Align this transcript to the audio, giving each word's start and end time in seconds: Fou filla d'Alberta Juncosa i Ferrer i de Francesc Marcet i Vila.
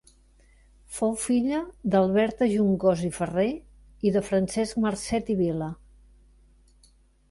Fou 0.99 1.13
filla 1.23 1.59
d'Alberta 1.97 2.49
Juncosa 2.55 3.07
i 3.11 3.13
Ferrer 3.21 3.47
i 4.11 4.17
de 4.19 4.27
Francesc 4.33 4.85
Marcet 4.89 5.35
i 5.37 5.41
Vila. 5.47 5.73